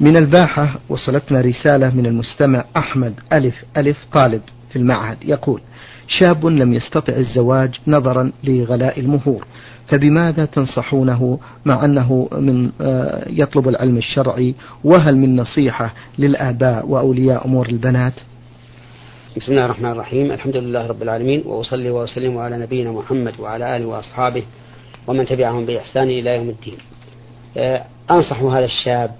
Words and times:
من 0.00 0.16
الباحة 0.16 0.80
وصلتنا 0.88 1.40
رسالة 1.40 1.94
من 1.94 2.06
المستمع 2.06 2.64
أحمد 2.76 3.14
ألف 3.32 3.54
ألف 3.76 3.96
طالب 4.12 4.40
في 4.70 4.76
المعهد. 4.76 5.16
يقول 5.24 5.60
شاب 6.06 6.46
لم 6.46 6.74
يستطع 6.74 7.12
الزواج 7.12 7.74
نظرا 7.86 8.32
لغلاء 8.44 9.00
المهور 9.00 9.46
فبماذا 9.88 10.44
تنصحونه 10.44 11.38
مع 11.64 11.84
أنه 11.84 12.28
من 12.32 12.70
آه، 12.80 13.24
يطلب 13.30 13.68
العلم 13.68 13.96
الشرعي؟ 13.96 14.54
وهل 14.84 15.16
من 15.16 15.36
نصيحة 15.36 15.94
للآباء 16.18 16.86
وأولياء 16.88 17.46
أمور 17.46 17.68
البنات؟ 17.68 18.14
بسم 19.36 19.52
الله 19.52 19.64
الرحمن 19.64 19.90
الرحيم. 19.90 20.32
الحمد 20.32 20.56
لله 20.56 20.86
رب 20.86 21.02
العالمين 21.02 21.42
وأصلي 21.46 21.90
وأسلم 21.90 22.38
على 22.38 22.58
نبينا 22.58 22.92
محمد 22.92 23.40
وعلى 23.40 23.76
آله 23.76 23.86
وأصحابه 23.86 24.42
ومن 25.06 25.26
تبعهم 25.26 25.66
بإحسان 25.66 26.08
إلى 26.08 26.36
يوم 26.36 26.48
الدين. 26.48 26.78
آه، 27.56 27.84
أنصح 28.10 28.42
هذا 28.42 28.64
الشاب 28.64 29.10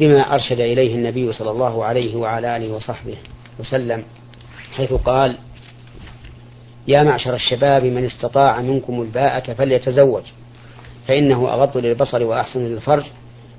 بما 0.00 0.34
أرشد 0.34 0.60
إليه 0.60 0.94
النبي 0.94 1.32
صلى 1.32 1.50
الله 1.50 1.84
عليه 1.84 2.16
وعلى 2.16 2.56
آله 2.56 2.74
وصحبه 2.74 3.16
وسلم 3.60 4.04
حيث 4.76 4.92
قال 4.92 5.38
يا 6.88 7.02
معشر 7.02 7.34
الشباب 7.34 7.84
من 7.84 8.04
استطاع 8.04 8.60
منكم 8.60 9.02
الباءة 9.02 9.52
فليتزوج 9.52 10.22
فإنه 11.08 11.48
أغض 11.52 11.76
للبصر 11.76 12.24
وأحسن 12.24 12.60
للفرج 12.60 13.04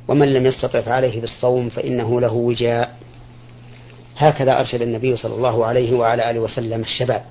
ومن 0.08 0.34
لم 0.34 0.46
يستطع 0.46 0.82
فعليه 0.82 1.22
بالصوم 1.22 1.70
فإنه 1.70 2.22
له 2.22 2.34
وجاء. 2.34 2.98
هكذا 4.18 4.60
أرشد 4.60 4.82
النبي 4.82 5.16
صلى 5.16 5.36
الله 5.36 5.66
عليه 5.66 5.94
وعلى 5.94 6.30
آله 6.30 6.40
وسلم 6.40 6.82
الشباب. 6.82 7.24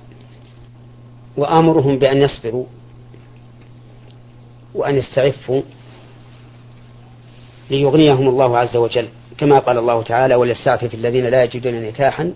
وآمرهم 1.36 1.98
بأن 1.98 2.16
يصبروا 2.22 2.66
وأن 4.74 4.96
يستعفوا 4.96 5.62
ليغنيهم 7.70 8.28
الله 8.28 8.58
عز 8.58 8.76
وجل. 8.76 9.08
كما 9.38 9.58
قال 9.58 9.78
الله 9.78 10.02
تعالى 10.02 10.34
وليستعفف 10.34 10.94
الذين 10.94 11.24
لا 11.24 11.44
يجدون 11.44 11.82
نكاحا 11.82 12.32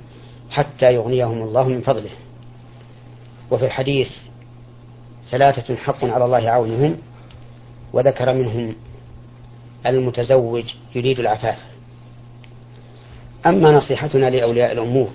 حتى 0.50 0.94
يغنيهم 0.94 1.42
الله 1.42 1.68
من 1.68 1.80
فضله. 1.80 2.10
وفي 3.50 3.64
الحديث 3.66 4.08
ثلاثة 5.30 5.76
حق 5.76 6.04
على 6.04 6.24
الله 6.24 6.50
عونهم 6.50 6.96
وذكر 7.92 8.34
منهم 8.34 8.74
المتزوج 9.86 10.64
يريد 10.94 11.18
العفاف. 11.18 11.58
أما 13.46 13.70
نصيحتنا 13.70 14.30
لأولياء 14.30 14.72
الأمور 14.72 15.08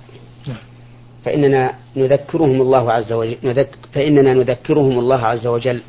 فإننا 1.26 1.74
نذكرهم 1.96 2.62
الله 2.62 2.92
عز 2.92 3.14
وجل 3.14 3.38
نذك 3.44 3.70
فإننا 3.94 4.34
نذكرهم 4.34 5.00
الله 5.00 5.26
عز 5.26 5.48
وجل 5.48 5.82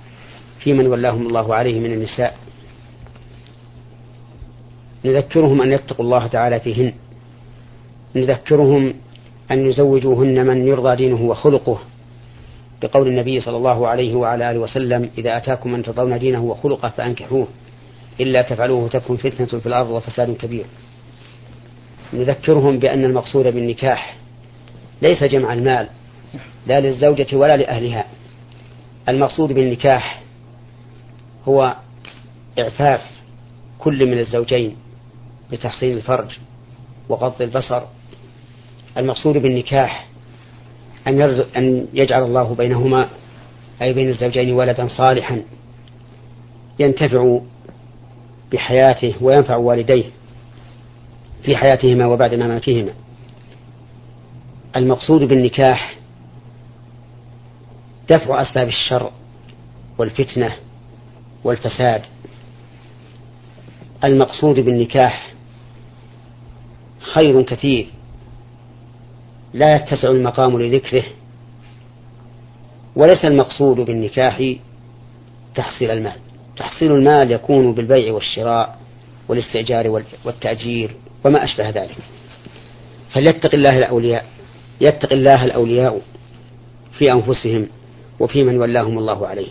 في 0.59 0.73
من 0.73 0.87
ولاهم 0.87 1.27
الله 1.27 1.55
عليه 1.55 1.81
من 1.81 1.93
النساء. 1.93 2.37
نذكرهم 5.05 5.63
أن 5.63 5.73
يتقوا 5.73 6.05
الله 6.05 6.27
تعالى 6.27 6.61
فيهن. 6.61 6.93
نذكرهم 8.17 8.95
أن 9.51 9.67
يزوجوهن 9.67 10.47
من 10.47 10.67
يرضى 10.67 10.97
دينه 10.97 11.23
وخلقه. 11.23 11.79
بقول 12.83 13.09
النبي 13.09 13.41
صلى 13.41 13.57
الله 13.57 13.89
عليه 13.89 14.15
وعلى 14.15 14.51
آله 14.51 14.59
وسلم 14.61 15.11
إذا 15.19 15.37
أتاكم 15.37 15.73
من 15.73 15.83
ترضون 15.83 16.19
دينه 16.19 16.45
وخلقه 16.45 16.89
فأنكحوه 16.89 17.47
إلا 18.21 18.43
تفعلوه 18.43 18.89
تكن 18.89 19.17
فتنة 19.17 19.61
في 19.61 19.67
الأرض 19.67 19.91
وفساد 19.91 20.37
كبير. 20.37 20.65
نذكرهم 22.13 22.79
بأن 22.79 23.05
المقصود 23.05 23.47
بالنكاح 23.47 24.17
ليس 25.03 25.25
جمع 25.25 25.53
المال 25.53 25.89
لا 26.67 26.81
للزوجة 26.81 27.37
ولا 27.37 27.57
لأهلها. 27.57 28.05
المقصود 29.09 29.53
بالنكاح 29.53 30.23
هو 31.49 31.77
إعفاف 32.59 33.01
كل 33.79 34.07
من 34.07 34.19
الزوجين. 34.19 34.77
بتحصين 35.53 35.97
الفرج 35.97 36.39
وغض 37.09 37.43
البصر. 37.43 37.83
المقصود 38.97 39.37
بالنكاح 39.39 40.09
أن, 41.07 41.21
يرزق 41.21 41.57
أن 41.57 41.87
يجعل 41.95 42.23
الله 42.23 42.55
بينهما 42.55 43.09
أي 43.83 43.93
بين 43.93 44.09
الزوجين 44.09 44.53
ولدا 44.53 44.89
صالحا 44.89 45.43
ينتفع 46.79 47.39
بحياته 48.53 49.15
وينفع 49.21 49.57
والديه 49.57 50.05
في 51.43 51.57
حياتهما 51.57 52.07
وبعد 52.07 52.35
مماتهما. 52.35 52.93
المقصود 54.77 55.21
بالنكاح 55.25 55.95
دفع 58.11 58.43
أسباب 58.43 58.69
الشر 58.69 59.11
والفتنة 59.99 60.57
والفساد. 61.45 62.03
المقصود 64.05 64.61
بالنكاح 64.61 65.32
خير 67.03 67.43
كثير. 67.43 67.87
لا 69.55 69.77
يتسع 69.77 70.11
المقام 70.11 70.59
لذكره 70.63 71.05
وليس 72.97 73.25
المقصود 73.25 73.77
بالنكاح 73.77 74.55
تحصيل 75.55 75.91
المال. 75.91 76.17
تحصيل 76.57 76.93
المال 76.93 77.33
يكون 77.33 77.75
بالبيع 77.75 78.13
والشراء 78.13 78.79
والاستئجار 79.29 80.03
والتأجير 80.25 80.97
وما 81.25 81.45
أشبه 81.45 81.71
ذلك. 81.71 81.97
فليتق 83.13 83.55
الله 83.55 83.79
الأولياء 83.79 84.25
يتق 84.81 85.13
الله 85.13 85.45
الأولياء 85.45 86.01
في 86.99 87.13
أنفسهم 87.13 87.67
وفي 88.21 88.45
من 88.45 88.59
ولاهم 88.59 88.99
الله 88.99 89.27
عليه. 89.27 89.49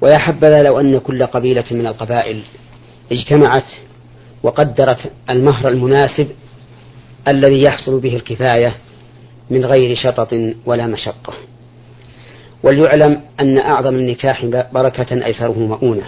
ويا 0.00 0.18
حبذا 0.18 0.62
لو 0.62 0.80
أن 0.80 0.98
كل 0.98 1.26
قبيلة 1.26 1.64
من 1.70 1.86
القبائل 1.86 2.42
اجتمعت 3.12 3.64
وقدرت 4.42 5.12
المهر 5.30 5.68
المناسب 5.68 6.28
الذي 7.28 7.62
يحصل 7.62 8.00
به 8.00 8.16
الكفاية 8.16 8.74
من 9.50 9.64
غير 9.64 9.96
شطط 9.96 10.28
ولا 10.66 10.86
مشقة. 10.86 11.34
وليعلم 12.62 13.20
أن 13.40 13.58
أعظم 13.58 13.94
النكاح 13.94 14.44
بركة 14.72 15.24
أيسره 15.26 15.58
مؤونة 15.58 16.06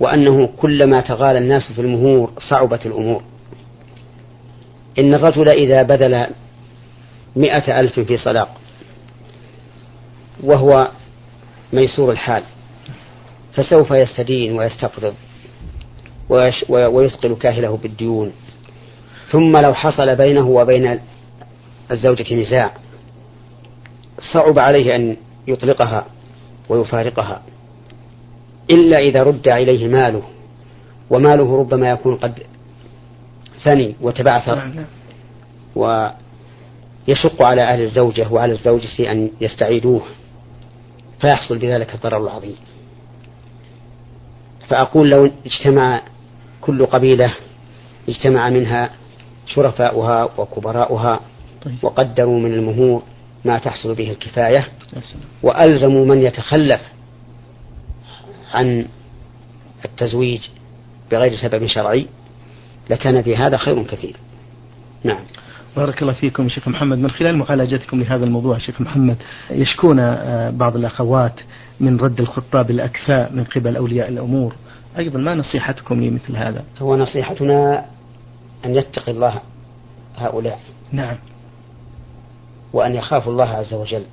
وأنه 0.00 0.46
كلما 0.46 1.00
تغالى 1.00 1.38
الناس 1.38 1.72
في 1.72 1.80
المهور 1.80 2.32
صعبت 2.50 2.86
الأمور. 2.86 3.22
إن 4.98 5.14
الرجل 5.14 5.48
إذا 5.48 5.82
بذل 5.82 6.26
مئة 7.36 7.80
ألف 7.80 8.00
في 8.00 8.16
صلاق 8.16 8.60
وهو 10.42 10.88
ميسور 11.72 12.10
الحال 12.10 12.42
فسوف 13.54 13.90
يستدين 13.90 14.58
ويستقرض 14.58 15.14
ويثقل 16.68 17.34
كاهله 17.34 17.76
بالديون. 17.76 18.32
ثم 19.30 19.56
لو 19.56 19.74
حصل 19.74 20.16
بينه 20.16 20.48
وبين 20.48 21.00
الزوجة 21.90 22.34
نزاع 22.34 22.70
صعب 24.32 24.58
عليه 24.58 24.96
أن 24.96 25.16
يطلقها 25.46 26.06
ويفارقها 26.68 27.42
إلا 28.70 28.98
إذا 28.98 29.22
رد 29.22 29.48
إليه 29.48 29.88
ماله 29.88 30.22
وماله 31.10 31.58
ربما 31.58 31.88
يكون 31.90 32.16
قد 32.16 32.42
ثني 33.64 33.94
وتبعثر 34.00 34.54
نعم، 34.54 34.72
نعم. 34.74 34.86
ويشق 35.76 37.44
على 37.44 37.62
أهل 37.62 37.82
الزوجة 37.82 38.26
وعلى 38.30 38.52
الزوجة 38.52 39.12
أن 39.12 39.30
يستعيدوه 39.40 40.02
فيحصل 41.20 41.58
بذلك 41.58 41.94
الضرر 41.94 42.24
العظيم 42.24 42.56
فأقول 44.68 45.10
لو 45.10 45.30
اجتمع 45.46 46.02
كل 46.60 46.86
قبيلة 46.86 47.34
اجتمع 48.08 48.50
منها 48.50 48.90
شرفاؤها 49.46 50.28
وكبراؤها 50.38 51.20
طيب. 51.64 51.74
وقدروا 51.82 52.40
من 52.40 52.54
المهور 52.54 53.02
ما 53.44 53.58
تحصل 53.58 53.94
به 53.94 54.10
الكفاية 54.10 54.68
وألزموا 55.42 56.06
من 56.06 56.18
يتخلف 56.18 56.80
عن 58.54 58.86
التزويج 59.84 60.40
بغير 61.10 61.36
سبب 61.36 61.66
شرعي 61.66 62.06
لكان 62.90 63.22
في 63.22 63.36
هذا 63.36 63.56
خير 63.56 63.82
كثير. 63.82 64.16
نعم. 65.04 65.20
بارك 65.76 66.02
الله 66.02 66.12
فيكم 66.12 66.48
شيخ 66.48 66.68
محمد. 66.68 66.98
من 66.98 67.10
خلال 67.10 67.36
معالجتكم 67.36 68.00
لهذا 68.00 68.24
الموضوع 68.24 68.58
شيخ 68.58 68.80
محمد 68.80 69.16
يشكون 69.50 69.98
آه، 69.98 70.50
بعض 70.50 70.76
الأخوات 70.76 71.40
من 71.80 71.96
رد 71.96 72.20
الخطاب 72.20 72.70
الأكفاء 72.70 73.32
من 73.32 73.44
قبل 73.44 73.76
أولياء 73.76 74.08
الأمور. 74.08 74.54
أيضا 74.98 75.18
ما 75.18 75.34
نصيحتكم 75.34 76.00
لمثل 76.00 76.36
هذا؟ 76.36 76.64
هو 76.78 76.96
نصيحتنا 76.96 77.84
أن 78.66 78.74
يتقي 78.76 79.12
الله 79.12 79.40
هؤلاء. 80.16 80.60
نعم. 80.92 81.16
وأن 82.72 82.94
يخافوا 82.94 83.32
الله 83.32 83.48
عز 83.48 83.74
وجل. 83.74 84.04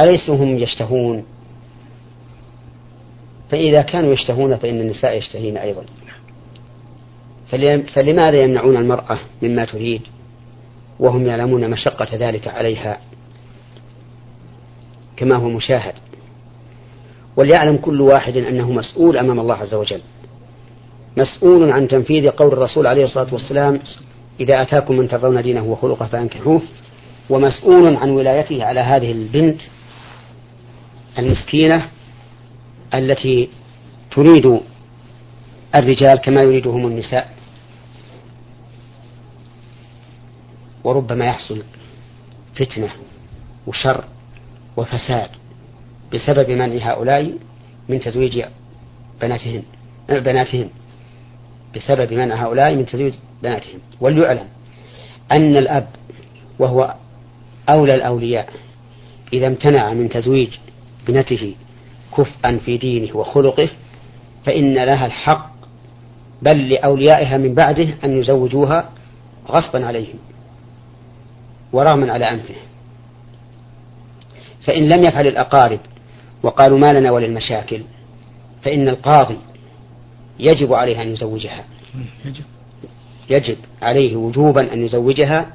أليسوا 0.00 0.36
هم 0.36 0.58
يشتهون؟ 0.58 1.24
فإذا 3.50 3.82
كانوا 3.82 4.12
يشتهون 4.12 4.56
فإن 4.56 4.80
النساء 4.80 5.18
يشتهين 5.18 5.56
أيضا. 5.56 5.84
فلماذا 7.94 8.42
يمنعون 8.42 8.76
المرأة 8.76 9.18
مما 9.42 9.64
تريد؟ 9.64 10.02
وهم 11.00 11.26
يعلمون 11.26 11.70
مشقة 11.70 12.16
ذلك 12.16 12.48
عليها. 12.48 12.98
كما 15.16 15.36
هو 15.36 15.48
مشاهد. 15.48 15.94
وليعلم 17.36 17.76
كل 17.76 18.00
واحد 18.00 18.36
أنه 18.36 18.72
مسؤول 18.72 19.16
أمام 19.16 19.40
الله 19.40 19.54
عز 19.54 19.74
وجل. 19.74 20.00
مسؤول 21.18 21.70
عن 21.72 21.88
تنفيذ 21.88 22.30
قول 22.30 22.52
الرسول 22.52 22.86
عليه 22.86 23.04
الصلاة 23.04 23.34
والسلام 23.34 23.80
إذا 24.40 24.62
أتاكم 24.62 24.96
من 24.96 25.08
ترضون 25.08 25.42
دينه 25.42 25.64
وخلقه 25.64 26.06
فأنكحوه. 26.06 26.62
ومسؤول 27.30 27.96
عن 27.96 28.10
ولايته 28.10 28.64
على 28.64 28.80
هذه 28.80 29.12
البنت 29.12 29.60
المسكينة 31.18 31.88
التي 32.94 33.48
تريد 34.10 34.60
الرجال 35.76 36.18
كما 36.18 36.42
يريدهم 36.42 36.86
النساء. 36.86 37.34
وربما 40.84 41.24
يحصل 41.24 41.62
فتنة 42.54 42.88
وشر 43.66 44.04
وفساد 44.76 45.30
بسبب 46.12 46.50
منع 46.50 46.92
هؤلاء 46.92 47.32
من 47.88 48.00
تزويج 48.00 48.42
بناتهن 49.20 49.62
بناتهم 50.08 50.70
بسبب 51.78 52.12
منع 52.12 52.44
هؤلاء 52.44 52.74
من 52.74 52.86
تزويج 52.86 53.14
بناتهم. 53.42 53.80
وليعلم 54.00 54.46
أن 55.32 55.58
الأب 55.58 55.88
وهو 56.58 56.94
أولى 57.68 57.94
الأولياء 57.94 58.48
إذا 59.32 59.46
امتنع 59.46 59.92
من 59.92 60.08
تزويج 60.08 60.48
ابنته 61.04 61.54
كفءا 62.16 62.58
في 62.64 62.76
دينه 62.78 63.16
وخلقه 63.16 63.68
فإن 64.46 64.74
لها 64.74 65.06
الحق 65.06 65.50
بل 66.42 66.68
لأوليائها 66.68 67.36
من 67.36 67.54
بعده 67.54 67.88
أن 68.04 68.20
يزوجوها 68.20 68.90
غصبا 69.48 69.86
عليهم 69.86 70.18
ورغما 71.72 72.12
على 72.12 72.30
أنفه. 72.30 72.54
فإن 74.62 74.88
لم 74.88 75.02
يفعل 75.08 75.26
الأقارب 75.26 75.80
وقالوا 76.42 76.78
ما 76.78 76.98
لنا 76.98 77.10
وللمشاكل 77.10 77.82
فإن 78.62 78.88
القاضي 78.88 79.38
يجب 80.38 80.72
عليه 80.72 81.02
أن 81.02 81.08
يزوجها. 81.08 81.64
يجب 82.24 82.44
يجب 83.30 83.56
عليه 83.82 84.16
وجوبا 84.16 84.72
أن 84.72 84.84
يزوجها 84.84 85.46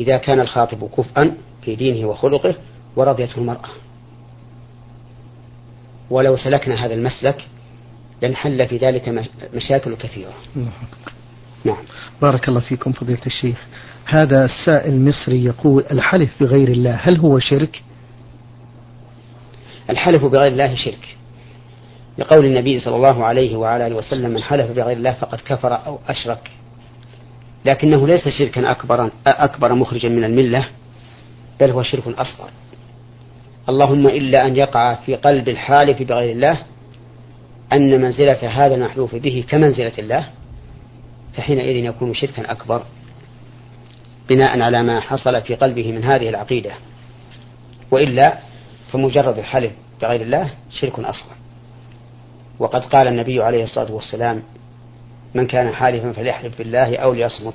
إذا 0.00 0.16
كان 0.16 0.40
الخاطب 0.40 0.90
كفءا 0.96 1.34
في 1.62 1.74
دينه 1.74 2.08
وخلقه 2.08 2.54
ورضيته 2.96 3.38
المرأة. 3.38 3.68
ولو 6.10 6.36
سلكنا 6.36 6.86
هذا 6.86 6.94
المسلك 6.94 7.48
لانحل 8.22 8.68
في 8.68 8.76
ذلك 8.76 9.28
مشاكل 9.54 9.94
كثيرة. 9.94 10.32
نعم. 11.64 11.84
بارك 12.22 12.48
الله 12.48 12.60
فيكم 12.60 12.92
فضيلة 12.92 13.26
الشيخ. 13.26 13.66
هذا 14.04 14.44
السائل 14.44 15.04
مصري 15.04 15.44
يقول 15.44 15.84
الحلف 15.90 16.30
بغير 16.40 16.68
الله 16.68 16.94
هل 16.94 17.18
هو 17.18 17.38
شرك؟ 17.38 17.82
الحلف 19.90 20.24
بغير 20.24 20.52
الله 20.52 20.74
شرك. 20.74 21.16
لقول 22.18 22.44
النبي 22.44 22.80
صلى 22.80 22.96
الله 22.96 23.24
عليه 23.24 23.56
وعلى 23.56 23.86
آله 23.86 23.96
وسلم 23.96 24.30
من 24.30 24.42
حلف 24.42 24.70
بغير 24.70 24.96
الله 24.96 25.12
فقد 25.12 25.40
كفر 25.40 25.86
أو 25.86 25.98
أشرك. 26.08 26.50
لكنه 27.64 28.06
ليس 28.06 28.28
شركا 28.28 28.70
أكبر 28.70 29.10
أكبر 29.26 29.74
مخرجا 29.74 30.08
من 30.08 30.24
الملة 30.24 30.68
بل 31.60 31.70
هو 31.70 31.82
شرك 31.82 32.08
أصغر. 32.08 32.50
اللهم 33.68 34.06
إلا 34.06 34.46
أن 34.46 34.56
يقع 34.56 34.94
في 34.94 35.14
قلب 35.14 35.48
الحالف 35.48 36.02
بغير 36.02 36.32
الله 36.32 36.58
أن 37.72 38.00
منزلة 38.00 38.48
هذا 38.48 38.74
المحلوف 38.74 39.14
به 39.14 39.44
كمنزلة 39.48 39.92
الله 39.98 40.28
فحينئذ 41.34 41.76
يكون 41.76 42.14
شركا 42.14 42.50
أكبر 42.52 42.82
بناء 44.28 44.60
على 44.60 44.82
ما 44.82 45.00
حصل 45.00 45.42
في 45.42 45.54
قلبه 45.54 45.92
من 45.92 46.04
هذه 46.04 46.28
العقيدة. 46.28 46.70
وإلا 47.90 48.38
فمجرد 48.92 49.38
الحلف 49.38 49.72
بغير 50.02 50.20
الله 50.20 50.50
شرك 50.70 50.98
أصغر. 50.98 51.41
وقد 52.58 52.84
قال 52.84 53.08
النبي 53.08 53.42
عليه 53.42 53.64
الصلاة 53.64 53.92
والسلام 53.92 54.42
من 55.34 55.46
كان 55.46 55.74
حالفا 55.74 56.12
فليحلف 56.12 56.58
بالله 56.58 56.96
أو 56.96 57.12
ليصمت. 57.12 57.54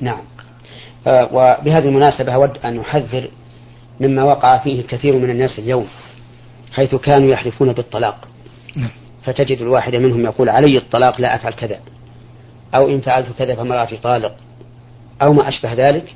نعم. 0.00 0.20
آه، 1.06 1.28
وبهذه 1.32 1.84
المناسبة 1.84 2.34
أود 2.34 2.58
أن 2.64 2.80
أحذر 2.80 3.28
مما 4.00 4.22
وقع 4.22 4.58
فيه 4.58 4.82
كثير 4.82 5.16
من 5.16 5.30
الناس 5.30 5.58
اليوم 5.58 5.86
حيث 6.72 6.94
كانوا 6.94 7.28
يحلفون 7.28 7.72
بالطلاق. 7.72 8.28
نعم. 8.76 8.90
فتجد 9.24 9.60
الواحد 9.60 9.94
منهم 9.94 10.24
يقول 10.24 10.48
علي 10.48 10.76
الطلاق 10.76 11.20
لا 11.20 11.34
أفعل 11.34 11.52
كذا. 11.52 11.80
أو 12.74 12.88
إن 12.88 13.00
فعلت 13.00 13.26
كذا 13.38 13.54
فمرأتي 13.54 13.96
طالق. 13.96 14.36
أو 15.22 15.32
ما 15.32 15.48
أشبه 15.48 15.72
ذلك. 15.72 16.14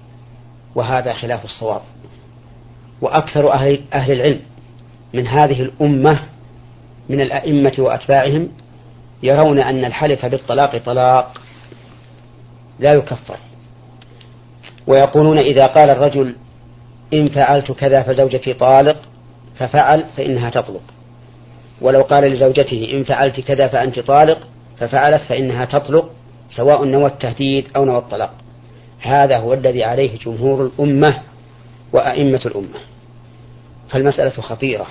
وهذا 0.74 1.12
خلاف 1.12 1.44
الصواب. 1.44 1.82
وأكثر 3.00 3.52
أهل, 3.52 3.80
أهل 3.94 4.12
العلم 4.12 4.40
من 5.14 5.26
هذه 5.26 5.62
الأمة 5.62 6.20
من 7.08 7.20
الأئمة 7.20 7.72
وأتباعهم 7.78 8.48
يرون 9.22 9.58
أن 9.58 9.84
الحلف 9.84 10.26
بالطلاق 10.26 10.76
طلاق 10.76 11.40
لا 12.78 12.92
يكفر. 12.92 13.36
ويقولون 14.86 15.38
إذا 15.38 15.66
قال 15.66 15.90
الرجل 15.90 16.36
إن 17.14 17.28
فعلت 17.28 17.72
كذا 17.72 18.02
فزوجتي 18.02 18.54
طالق 18.54 18.96
ففعل 19.58 20.04
فإنها 20.16 20.50
تطلق. 20.50 20.82
ولو 21.80 22.02
قال 22.02 22.24
لزوجته 22.24 22.88
إن 22.92 23.04
فعلت 23.04 23.40
كذا 23.40 23.68
فأنت 23.68 23.98
طالق 23.98 24.38
ففعلت 24.78 25.22
فإنها 25.22 25.64
تطلق 25.64 26.10
سواء 26.48 26.84
نوى 26.84 27.06
التهديد 27.06 27.68
أو 27.76 27.84
نوى 27.84 27.98
الطلاق. 27.98 28.34
هذا 29.00 29.38
هو 29.38 29.54
الذي 29.54 29.84
عليه 29.84 30.18
جمهور 30.18 30.66
الأمة 30.66 31.22
وأئمة 31.92 32.40
الأمة. 32.46 32.78
فالمسألة 33.88 34.30
خطيرة. 34.30 34.86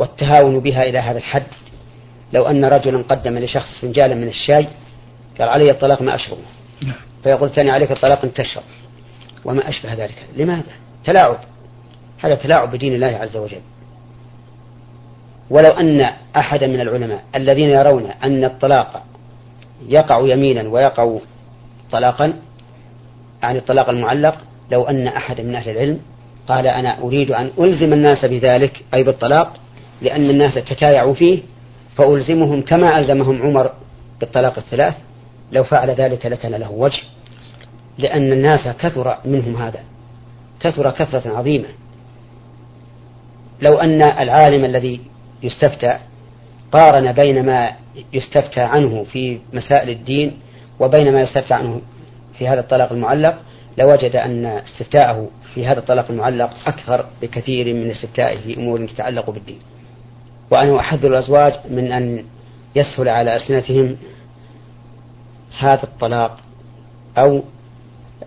والتهاون 0.00 0.60
بها 0.60 0.82
إلى 0.82 0.98
هذا 0.98 1.18
الحد. 1.18 1.46
لو 2.32 2.46
أن 2.46 2.64
رجلا 2.64 3.02
قدم 3.08 3.38
لشخص 3.38 3.80
فنجالا 3.80 4.14
من 4.14 4.28
الشاي 4.28 4.66
قال 5.38 5.48
علي 5.48 5.70
الطلاق 5.70 6.02
ما 6.02 6.14
أشربه. 6.14 6.42
نعم. 6.82 6.94
فيقول 7.22 7.50
ثاني 7.50 7.70
عليك 7.70 7.92
الطلاق 7.92 8.24
أن 8.24 8.32
تشرب. 8.32 8.62
وما 9.44 9.68
أشبه 9.68 9.94
ذلك. 9.94 10.24
لماذا؟ 10.36 10.72
تلاعب. 11.04 11.38
هذا 12.18 12.34
تلاعب 12.34 12.72
بدين 12.72 12.94
الله 12.94 13.06
عز 13.06 13.36
وجل. 13.36 13.60
ولو 15.50 15.68
أن 15.68 16.12
أحدا 16.36 16.66
من 16.66 16.80
العلماء 16.80 17.24
الذين 17.34 17.70
يرون 17.70 18.10
أن 18.24 18.44
الطلاق 18.44 19.02
يقع 19.88 20.20
يمينا 20.20 20.68
ويقع 20.68 21.18
طلاقا 21.92 22.34
عن 23.42 23.56
الطلاق 23.56 23.88
المعلق 23.88 24.36
لو 24.70 24.84
أن 24.84 25.06
أحدا 25.06 25.42
من 25.42 25.54
أهل 25.54 25.70
العلم 25.70 26.00
قال 26.48 26.66
أنا 26.66 26.98
أريد 26.98 27.30
أن 27.30 27.50
ألزم 27.58 27.92
الناس 27.92 28.24
بذلك 28.24 28.84
أي 28.94 29.02
بالطلاق 29.02 29.56
لأن 30.02 30.30
الناس 30.30 30.54
تتايعوا 30.54 31.14
فيه 31.14 31.42
فألزمهم 31.96 32.62
كما 32.62 32.98
ألزمهم 32.98 33.42
عمر 33.42 33.70
بالطلاق 34.20 34.58
الثلاث 34.58 34.94
لو 35.52 35.64
فعل 35.64 35.90
ذلك 35.90 36.26
لكان 36.26 36.54
له 36.54 36.70
وجه 36.70 37.02
لأن 37.98 38.32
الناس 38.32 38.68
كثر 38.68 39.16
منهم 39.24 39.56
هذا 39.56 39.80
كثر 40.60 40.90
كثرة 40.90 41.36
عظيمة. 41.36 41.68
لو 43.62 43.78
أن 43.78 44.02
العالم 44.02 44.64
الذي 44.64 45.00
يستفتى 45.42 45.98
قارن 46.72 47.12
بين 47.12 47.46
ما 47.46 47.72
يستفتى 48.12 48.60
عنه 48.60 49.04
في 49.04 49.40
مسائل 49.52 49.90
الدين 49.90 50.38
وبين 50.80 51.12
ما 51.12 51.20
يستفتى 51.20 51.54
عنه 51.54 51.80
في 52.38 52.48
هذا 52.48 52.60
الطلاق 52.60 52.92
المعلق 52.92 53.38
لوجد 53.78 54.16
أن 54.16 54.46
استفتاءه 54.46 55.28
في 55.54 55.66
هذا 55.66 55.78
الطلاق 55.78 56.10
المعلق 56.10 56.50
أكثر 56.66 57.06
بكثير 57.22 57.74
من 57.74 57.90
استفتائه 57.90 58.38
في 58.38 58.56
أمور 58.56 58.86
تتعلق 58.86 59.30
بالدين. 59.30 59.58
وأنا 60.50 60.80
أحذر 60.80 61.08
الأزواج 61.08 61.54
من 61.70 61.92
أن 61.92 62.24
يسهل 62.76 63.08
على 63.08 63.36
ألسنتهم 63.36 63.96
هذا 65.58 65.82
الطلاق 65.82 66.38
أو 67.18 67.42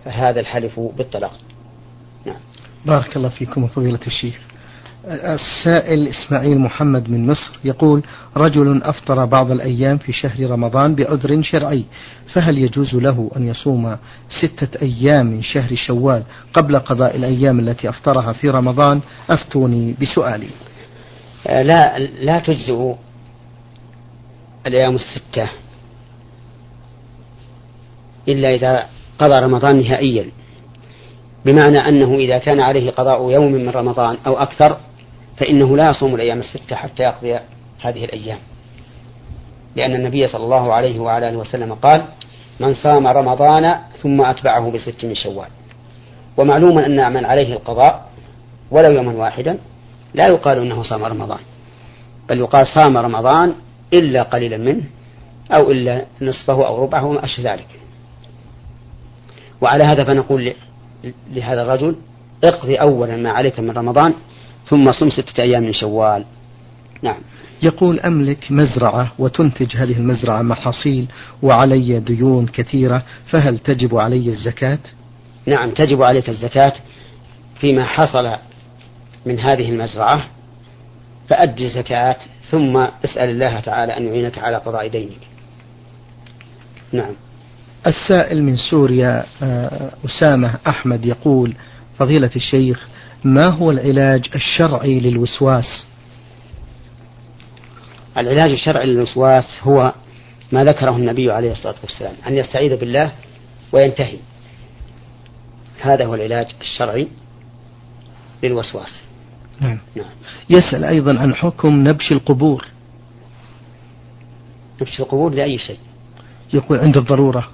هذا 0.04 0.40
الحلف 0.40 0.80
بالطلاق. 0.80 1.32
نعم. 2.26 2.36
بارك 2.86 3.16
الله 3.16 3.28
فيكم 3.28 3.66
فضيلة 3.66 4.00
الشيخ. 4.06 4.40
السائل 5.06 6.08
إسماعيل 6.08 6.58
محمد 6.58 7.10
من 7.10 7.26
مصر 7.26 7.58
يقول 7.64 8.02
رجل 8.36 8.82
أفطر 8.82 9.24
بعض 9.24 9.50
الأيام 9.50 9.98
في 9.98 10.12
شهر 10.12 10.50
رمضان 10.50 10.94
بعذر 10.94 11.42
شرعي 11.42 11.84
فهل 12.32 12.58
يجوز 12.58 12.94
له 12.94 13.30
أن 13.36 13.48
يصوم 13.48 13.96
ستة 14.30 14.82
أيام 14.82 15.26
من 15.26 15.42
شهر 15.42 15.74
شوال 15.74 16.22
قبل 16.54 16.78
قضاء 16.78 17.16
الأيام 17.16 17.60
التي 17.60 17.88
أفطرها 17.88 18.32
في 18.32 18.50
رمضان؟ 18.50 19.00
أفتوني 19.30 19.94
بسؤالي. 20.00 20.48
لا 21.46 21.98
لا 21.98 22.38
تجزئ 22.38 22.94
الأيام 24.66 24.96
الستة 24.96 25.48
إلا 28.28 28.54
إذا 28.54 28.86
قضى 29.18 29.40
رمضان 29.40 29.80
نهائيا. 29.80 30.26
بمعنى 31.44 31.78
أنه 31.88 32.14
إذا 32.14 32.38
كان 32.38 32.60
عليه 32.60 32.90
قضاء 32.90 33.30
يوم 33.30 33.52
من 33.52 33.68
رمضان 33.68 34.16
أو 34.26 34.38
أكثر 34.38 34.76
فإنه 35.36 35.76
لا 35.76 35.90
يصوم 35.90 36.14
الأيام 36.14 36.40
الستة 36.40 36.76
حتى 36.76 37.02
يقضي 37.02 37.38
هذه 37.80 38.04
الأيام. 38.04 38.38
لأن 39.76 39.94
النبي 39.94 40.28
صلى 40.28 40.44
الله 40.44 40.72
عليه 40.72 41.00
وعلى 41.00 41.28
آله 41.28 41.38
وسلم 41.38 41.74
قال 41.74 42.04
من 42.60 42.74
صام 42.74 43.06
رمضان 43.06 43.78
ثم 44.02 44.22
أتبعه 44.22 44.70
بست 44.70 45.04
من 45.04 45.14
شوال 45.14 45.48
ومعلوم 46.36 46.78
أن 46.78 47.12
من 47.12 47.24
عليه 47.24 47.52
القضاء 47.52 48.08
ولو 48.70 48.92
يوما 48.92 49.12
واحدا 49.12 49.58
لا 50.14 50.26
يقال 50.26 50.58
إنه 50.58 50.82
صام 50.82 51.04
رمضان 51.04 51.38
بل 52.28 52.38
يقال 52.38 52.66
صام 52.66 52.96
رمضان 52.96 53.54
إلا 53.92 54.22
قليلا 54.22 54.56
منه 54.56 54.82
أو 55.52 55.70
إلا 55.70 56.06
نصفه 56.22 56.66
أو 56.66 56.84
ربعه 56.84 57.04
وما 57.04 57.24
أشبه 57.24 57.52
ذلك. 57.52 57.66
وعلى 59.60 59.84
هذا 59.84 60.04
فنقول 60.04 60.52
لهذا 61.30 61.62
الرجل 61.62 61.96
اقضي 62.44 62.76
أولا 62.76 63.16
ما 63.16 63.30
عليك 63.30 63.60
من 63.60 63.70
رمضان 63.70 64.14
ثم 64.66 64.92
صم 64.92 65.10
ستة 65.10 65.42
أيام 65.42 65.62
من 65.62 65.72
شوال. 65.72 66.24
نعم. 67.02 67.18
يقول 67.62 68.00
أملك 68.00 68.46
مزرعة 68.50 69.12
وتنتج 69.18 69.76
هذه 69.76 69.98
المزرعة 69.98 70.42
محاصيل 70.42 71.06
وعلي 71.42 72.00
ديون 72.00 72.46
كثيرة 72.46 73.02
فهل 73.26 73.58
تجب 73.58 73.96
علي 73.96 74.28
الزكاة؟ 74.28 74.78
نعم 75.46 75.70
تجب 75.70 76.02
عليك 76.02 76.28
الزكاة 76.28 76.72
فيما 77.60 77.84
حصل 77.84 78.36
من 79.26 79.40
هذه 79.40 79.68
المزرعة 79.70 80.28
فأدي 81.28 81.64
الزكاة 81.64 82.16
ثم 82.50 82.76
أسأل 82.76 83.30
الله 83.30 83.60
تعالى 83.60 83.96
أن 83.96 84.06
يعينك 84.08 84.38
على 84.38 84.56
قضاء 84.56 84.88
دينك. 84.88 85.20
نعم. 86.92 87.14
السائل 87.86 88.42
من 88.42 88.56
سوريا 88.56 89.24
آه، 89.42 89.90
أسامة 90.04 90.54
أحمد 90.66 91.06
يقول 91.06 91.54
فضيلة 91.98 92.30
الشيخ 92.36 92.88
ما 93.24 93.50
هو 93.50 93.70
العلاج 93.70 94.28
الشرعي 94.34 95.00
للوسواس؟ 95.00 95.86
العلاج 98.16 98.50
الشرعي 98.50 98.86
للوسواس 98.86 99.58
هو 99.62 99.94
ما 100.52 100.64
ذكره 100.64 100.96
النبي 100.96 101.32
عليه 101.32 101.52
الصلاة 101.52 101.74
والسلام 101.82 102.14
أن 102.26 102.34
يستعيذ 102.34 102.76
بالله 102.76 103.12
وينتهي. 103.72 104.16
هذا 105.80 106.04
هو 106.04 106.14
العلاج 106.14 106.46
الشرعي 106.60 107.08
للوسواس. 108.42 109.03
نعم. 109.60 109.78
نعم. 109.96 110.06
يسأل 110.50 110.84
أيضا 110.84 111.18
عن 111.18 111.34
حكم 111.34 111.88
نبش 111.88 112.12
القبور. 112.12 112.66
نبش 114.80 115.00
القبور 115.00 115.34
لأي 115.34 115.58
شيء؟ 115.58 115.78
يقول 116.52 116.78
عند 116.78 116.96
الضرورة. 116.96 117.48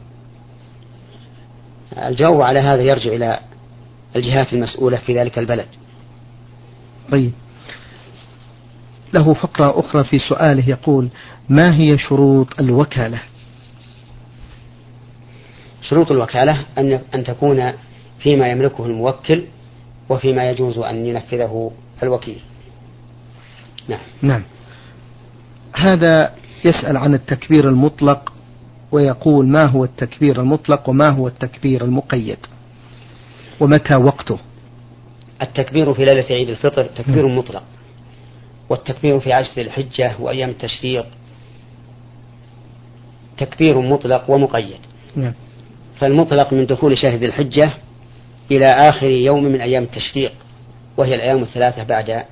الجواب 1.97 2.41
على 2.41 2.59
هذا 2.59 2.83
يرجع 2.83 3.13
إلى 3.13 3.41
الجهات 4.17 4.53
المسؤولة 4.53 4.97
في 4.97 5.19
ذلك 5.19 5.39
البلد. 5.39 5.67
طيب. 7.13 7.33
له 9.19 9.35
فقرة 9.35 9.81
أخرى 9.81 10.05
في 10.05 10.19
سؤاله 10.19 10.69
يقول 10.69 11.09
ما 11.49 11.75
هي 11.75 11.99
شروط 11.99 12.61
الوكالة؟ 12.61 13.21
شروط 15.83 16.11
الوكالة 16.11 16.65
أن 16.79 17.01
أن 17.15 17.25
تكون 17.25 17.73
فيما 18.19 18.49
يملكه 18.49 18.87
الموكل 18.87 19.45
وفيما 20.09 20.51
يجوز 20.51 20.79
أن 20.79 21.07
ينفذه 21.07 21.73
الوكيل. 22.03 22.41
نعم. 23.89 24.01
نعم. 24.23 24.43
هذا 25.73 26.35
يسأل 26.65 26.97
عن 26.97 27.15
التكبير 27.15 27.69
المطلق 27.69 28.33
ويقول 28.93 29.47
ما 29.47 29.65
هو 29.65 29.85
التكبير 29.85 30.41
المطلق 30.41 30.89
وما 30.89 31.09
هو 31.09 31.29
التكبير 31.29 31.85
المقيد 31.85 32.39
ومتى 33.61 33.97
وقته؟ 33.97 34.39
التكبير 35.43 35.95
في 35.95 36.05
ليلة 36.05 36.27
عيد 36.31 36.49
الفطر 36.49 36.85
تكبير 36.85 37.27
م. 37.27 37.39
مطلق. 37.39 37.63
والتكبير 38.69 39.21
في 39.21 39.33
عشر 39.33 39.61
الحجة 39.61 40.17
وأيام 40.21 40.49
التشريق 40.49 41.07
تكبير 43.39 43.81
مطلق 43.81 44.31
ومقيد. 44.31 44.81
نعم. 45.17 45.33
فالمطلق 46.01 46.53
من 46.53 46.67
دخول 46.67 46.99
شهر 46.99 47.23
الحجة 47.23 47.73
إلى 48.51 48.67
آخر 48.67 49.11
يوم 49.11 49.45
من 49.45 49.61
أيام 49.61 49.83
التشريق. 49.83 50.33
وهي 51.01 51.15
الأيام 51.15 51.43
الثلاثة 51.43 51.83
بعد 51.83 52.25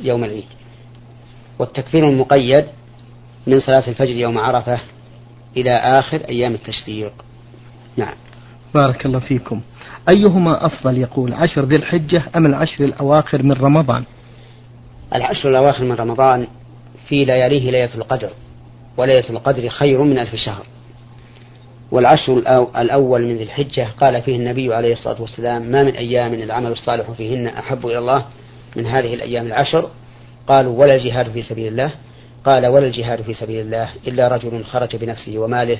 يوم 0.00 0.24
العيد. 0.24 0.44
والتكبير 1.58 2.08
المقيد 2.08 2.64
من 3.46 3.60
صلاة 3.60 3.88
الفجر 3.88 4.16
يوم 4.16 4.38
عرفة 4.38 4.80
إلى 5.56 5.70
آخر 5.70 6.20
أيام 6.28 6.54
التشريق. 6.54 7.12
نعم. 7.96 8.14
بارك 8.74 9.06
الله 9.06 9.18
فيكم. 9.18 9.60
أيهما 10.08 10.66
أفضل 10.66 10.98
يقول 10.98 11.32
عشر 11.32 11.64
ذي 11.64 11.76
الحجة 11.76 12.22
أم 12.36 12.46
العشر 12.46 12.84
الأواخر 12.84 13.42
من 13.42 13.52
رمضان؟ 13.52 14.04
العشر 15.14 15.50
الأواخر 15.50 15.84
من 15.84 15.92
رمضان 15.92 16.46
في 17.08 17.24
لياليه 17.24 17.70
ليلة 17.70 17.94
القدر 17.94 18.30
وليلة 18.96 19.30
القدر 19.30 19.68
خير 19.68 20.02
من 20.02 20.18
ألف 20.18 20.34
شهر. 20.34 20.66
والعشر 21.90 22.38
الأول 22.80 23.26
من 23.26 23.36
ذي 23.36 23.42
الحجة 23.42 23.88
قال 24.00 24.22
فيه 24.22 24.36
النبي 24.36 24.74
عليه 24.74 24.92
الصلاة 24.92 25.22
والسلام 25.22 25.62
ما 25.62 25.82
من 25.82 25.94
أيام 25.94 26.34
العمل 26.34 26.72
الصالح 26.72 27.10
فيهن 27.10 27.46
أحب 27.46 27.86
إلى 27.86 27.98
الله 27.98 28.24
من 28.76 28.86
هذه 28.86 29.14
الأيام 29.14 29.46
العشر 29.46 29.90
قالوا 30.48 30.80
ولا 30.80 30.94
الجهاد 30.94 31.30
في 31.30 31.42
سبيل 31.42 31.66
الله 31.66 31.90
قال 32.44 32.66
ولا 32.66 32.86
الجهاد 32.86 33.22
في 33.22 33.34
سبيل 33.34 33.60
الله 33.60 33.88
إلا 34.06 34.28
رجل 34.28 34.64
خرج 34.64 34.96
بنفسه 34.96 35.38
وماله 35.38 35.78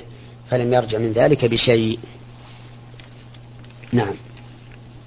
فلم 0.49 0.73
يرجع 0.73 0.97
من 0.97 1.11
ذلك 1.11 1.45
بشيء. 1.45 1.99
نعم. 3.93 4.13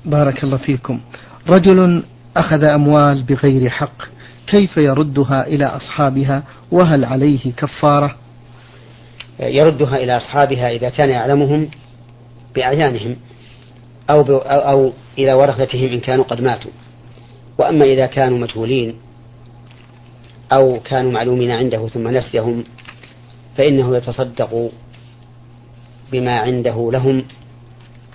بارك 0.04 0.44
الله 0.44 0.56
فيكم. 0.56 1.00
رجل 1.48 2.02
أخذ 2.36 2.64
أموال 2.64 3.22
بغير 3.22 3.70
حق 3.70 4.02
كيف 4.46 4.76
يردها 4.76 5.46
إلى 5.46 5.64
أصحابها؟ 5.64 6.42
وهل 6.72 7.04
عليه 7.04 7.52
كفارة؟ 7.56 8.16
يردها 9.40 9.96
إلى 9.96 10.16
أصحابها 10.16 10.70
إذا 10.70 10.88
كان 10.88 11.10
يعلمهم 11.10 11.68
بأعيانهم 12.54 13.16
أو, 14.10 14.20
أو, 14.20 14.36
أو 14.40 14.92
إلى 15.18 15.32
ورثتهم 15.32 15.88
إن 15.88 16.00
كانوا 16.00 16.24
قد 16.24 16.40
ماتوا. 16.40 16.70
وأما 17.58 17.84
إذا 17.84 18.06
كانوا 18.06 18.38
مجهولين 18.38 18.94
أو 20.52 20.80
كانوا 20.80 21.12
معلومين 21.12 21.50
عنده 21.50 21.88
ثم 21.88 22.08
نسيهم 22.08 22.64
فإنه 23.56 23.96
يتصدق 23.96 24.70
بما 26.12 26.38
عنده 26.38 26.90
لهم 26.92 27.24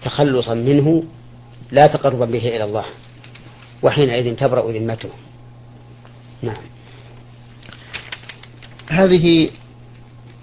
تخلصا 0.03 0.53
منه 0.53 1.03
لا 1.72 1.88
تقربا 1.88 2.25
به 2.25 2.48
إلى 2.48 2.63
الله 2.63 2.86
وحينئذ 3.84 4.36
تبرأ 4.36 4.72
ذمته. 4.72 5.10
نعم. 6.41 6.63
هذه 8.88 9.50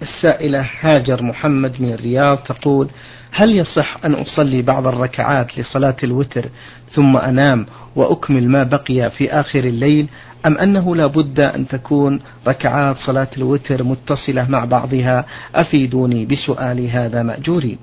السائلة 0.03 0.69
هاجر 0.79 1.23
محمد 1.23 1.81
من 1.81 1.93
الرياض 1.93 2.37
تقول 2.37 2.87
هل 3.31 3.55
يصح 3.55 4.05
أن 4.05 4.13
أصلي 4.13 4.61
بعض 4.61 4.87
الركعات 4.87 5.59
لصلاة 5.59 5.95
الوتر 6.03 6.49
ثم 6.91 7.17
أنام 7.17 7.65
وأكمل 7.95 8.49
ما 8.49 8.63
بقي 8.63 9.09
في 9.09 9.31
آخر 9.31 9.59
الليل 9.59 10.07
أم 10.47 10.57
أنه 10.57 10.95
لا 10.95 11.07
بد 11.07 11.39
أن 11.39 11.67
تكون 11.67 12.19
ركعات 12.47 12.95
صلاة 12.97 13.27
الوتر 13.37 13.83
متصلة 13.83 14.49
مع 14.49 14.65
بعضها؟ 14.65 15.25
أفيدوني 15.55 16.25
بسؤالي 16.25 16.89
هذا 16.89 17.23
مأجورين 17.23 17.77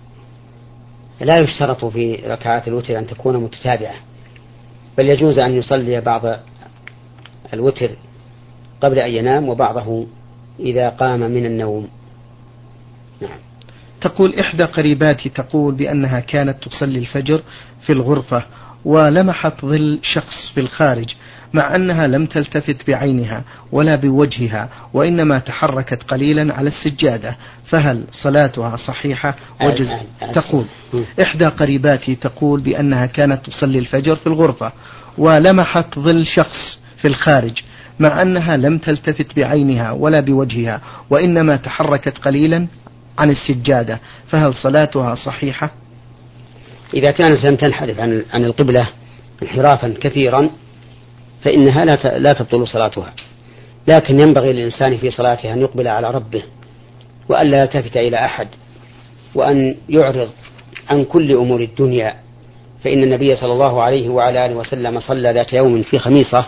لا 1.20 1.36
يشترط 1.40 1.84
في 1.84 2.14
ركعات 2.26 2.68
الوتر 2.68 2.98
أن 2.98 3.06
تكون 3.06 3.36
متتابعة 3.36 3.94
بل 4.98 5.08
يجوز 5.08 5.38
أن 5.38 5.54
يصلي 5.54 6.00
بعض 6.00 6.22
الوتر 7.54 7.90
قبل 8.80 8.98
أن 8.98 9.10
ينام 9.10 9.48
وبعضه 9.48 10.06
إذا 10.60 10.88
قام 10.88 11.20
من 11.20 11.46
النوم. 11.46 11.88
تقول 14.00 14.34
إحدى 14.34 14.64
قريباتي 14.64 15.28
تقول 15.28 15.74
بأنها 15.74 16.20
كانت 16.20 16.64
تصلي 16.64 16.98
الفجر 16.98 17.42
في 17.86 17.92
الغرفة 17.92 18.42
ولمحت 18.84 19.64
ظل 19.64 19.98
شخص 20.02 20.50
في 20.54 20.60
الخارج 20.60 21.14
مع 21.54 21.74
أنها 21.76 22.06
لم 22.06 22.26
تلتفت 22.26 22.86
بعينها 22.88 23.44
ولا 23.72 23.96
بوجهها 23.96 24.68
وإنما 24.94 25.38
تحركت 25.38 26.02
قليلا 26.02 26.54
على 26.54 26.68
السجادة 26.68 27.36
فهل 27.66 28.04
صلاتها 28.12 28.76
صحيحة 28.76 29.34
وجز 29.62 29.88
تقول 30.34 30.64
إحدى 31.22 31.44
قريباتي 31.46 32.14
تقول 32.14 32.60
بأنها 32.60 33.06
كانت 33.06 33.46
تصلي 33.46 33.78
الفجر 33.78 34.16
في 34.16 34.26
الغرفة 34.26 34.72
ولمحت 35.18 35.98
ظل 35.98 36.26
شخص 36.26 36.80
في 37.02 37.08
الخارج 37.08 37.62
مع 38.00 38.22
أنها 38.22 38.56
لم 38.56 38.78
تلتفت 38.78 39.36
بعينها 39.36 39.90
ولا 39.90 40.20
بوجهها 40.20 40.80
وإنما 41.10 41.56
تحركت 41.56 42.18
قليلا 42.18 42.66
عن 43.20 43.30
السجادة 43.30 44.00
فهل 44.28 44.54
صلاتها 44.54 45.14
صحيحة؟ 45.14 45.70
إذا 46.94 47.10
كانت 47.10 47.50
لم 47.50 47.56
تنحرف 47.56 48.00
عن 48.00 48.24
عن 48.32 48.44
القبلة 48.44 48.88
انحرافا 49.42 49.94
كثيرا 50.00 50.50
فإنها 51.44 51.84
لا 51.84 52.18
لا 52.18 52.32
تبطل 52.32 52.68
صلاتها. 52.68 53.12
لكن 53.88 54.20
ينبغي 54.20 54.52
للإنسان 54.52 54.96
في 54.96 55.10
صلاته 55.10 55.52
أن 55.52 55.60
يقبل 55.60 55.88
على 55.88 56.10
ربه 56.10 56.42
وأن 57.28 57.50
لا 57.50 57.62
يلتفت 57.62 57.96
إلى 57.96 58.24
أحد 58.24 58.48
وأن 59.34 59.76
يعرض 59.88 60.28
عن 60.90 61.04
كل 61.04 61.32
أمور 61.32 61.60
الدنيا. 61.60 62.14
فإن 62.84 63.02
النبي 63.02 63.36
صلى 63.36 63.52
الله 63.52 63.82
عليه 63.82 64.08
وعلى 64.08 64.46
آله 64.46 64.54
وسلم 64.54 65.00
صلى 65.00 65.32
ذات 65.32 65.52
يوم 65.52 65.82
في 65.82 65.98
خميصة 65.98 66.46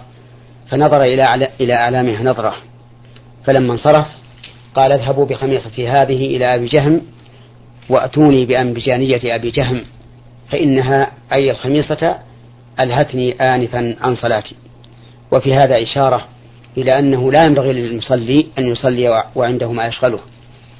فنظر 0.70 1.02
إلى 1.02 1.50
إلى 1.60 1.74
أعلامها 1.74 2.22
نظرة. 2.22 2.54
فلما 3.46 3.72
انصرف 3.72 4.06
قال 4.74 4.92
اذهبوا 4.92 5.26
بخميصتي 5.26 5.88
هذه 5.88 6.36
إلى 6.36 6.54
أبي 6.54 6.66
جهم 6.66 7.00
وأتوني 7.88 8.46
بأنبجانية 8.46 9.34
أبي 9.34 9.50
جهم 9.50 9.82
فإنها 10.50 11.12
أي 11.32 11.50
الخميصة 11.50 12.18
ألهتني 12.80 13.32
آنفا 13.32 13.96
عن 14.00 14.14
صلاتي. 14.14 14.54
وفي 15.32 15.54
هذا 15.54 15.82
إشارة 15.82 16.28
إلى 16.76 16.90
أنه 16.98 17.32
لا 17.32 17.44
ينبغي 17.44 17.72
للمصلي 17.72 18.46
أن 18.58 18.64
يصلي 18.64 19.24
وعنده 19.34 19.72
ما 19.72 19.86
يشغله 19.86 20.18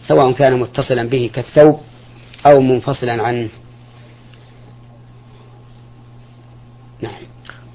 سواء 0.09 0.33
كان 0.33 0.61
متصلا 0.61 1.09
به 1.09 1.31
كالثوب 1.35 1.81
أو 2.47 2.61
منفصلا 2.61 3.23
عنه 3.23 3.49
نعم. 7.01 7.13